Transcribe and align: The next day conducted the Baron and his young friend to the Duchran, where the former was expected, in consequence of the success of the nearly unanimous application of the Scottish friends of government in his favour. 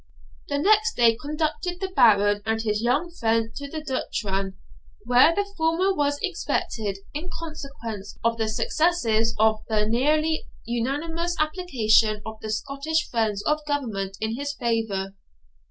The 0.47 0.57
next 0.57 0.95
day 0.95 1.15
conducted 1.15 1.79
the 1.79 1.89
Baron 1.95 2.41
and 2.43 2.59
his 2.59 2.81
young 2.81 3.11
friend 3.11 3.53
to 3.55 3.67
the 3.69 3.81
Duchran, 3.83 4.55
where 5.03 5.35
the 5.35 5.45
former 5.55 5.93
was 5.93 6.17
expected, 6.23 6.97
in 7.13 7.29
consequence 7.29 8.17
of 8.23 8.37
the 8.39 8.47
success 8.49 9.05
of 9.37 9.63
the 9.69 9.85
nearly 9.85 10.47
unanimous 10.65 11.35
application 11.39 12.23
of 12.25 12.39
the 12.39 12.49
Scottish 12.49 13.07
friends 13.11 13.43
of 13.43 13.63
government 13.67 14.17
in 14.19 14.33
his 14.35 14.53
favour. 14.53 15.13